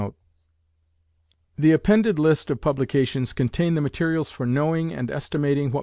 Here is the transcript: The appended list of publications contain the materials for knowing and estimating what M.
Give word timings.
The 1.59 1.73
appended 1.73 2.17
list 2.17 2.49
of 2.49 2.59
publications 2.59 3.33
contain 3.33 3.75
the 3.75 3.81
materials 3.81 4.31
for 4.31 4.47
knowing 4.47 4.91
and 4.91 5.11
estimating 5.11 5.69
what 5.69 5.79
M. 5.79 5.79